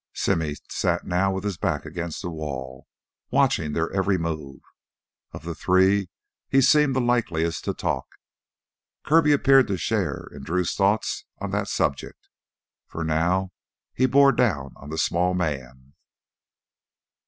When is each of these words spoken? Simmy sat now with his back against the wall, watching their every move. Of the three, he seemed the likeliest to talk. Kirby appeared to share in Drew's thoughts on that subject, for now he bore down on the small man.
Simmy 0.15 0.55
sat 0.71 1.05
now 1.05 1.31
with 1.31 1.43
his 1.43 1.57
back 1.59 1.85
against 1.85 2.23
the 2.23 2.29
wall, 2.31 2.87
watching 3.29 3.73
their 3.73 3.91
every 3.91 4.17
move. 4.17 4.61
Of 5.31 5.43
the 5.43 5.53
three, 5.53 6.09
he 6.49 6.59
seemed 6.59 6.95
the 6.95 6.99
likeliest 6.99 7.63
to 7.65 7.75
talk. 7.75 8.07
Kirby 9.05 9.31
appeared 9.31 9.67
to 9.67 9.77
share 9.77 10.27
in 10.33 10.41
Drew's 10.43 10.73
thoughts 10.73 11.25
on 11.37 11.51
that 11.51 11.67
subject, 11.67 12.29
for 12.87 13.03
now 13.03 13.51
he 13.93 14.07
bore 14.07 14.31
down 14.31 14.73
on 14.77 14.89
the 14.89 14.97
small 14.97 15.35
man. 15.35 15.93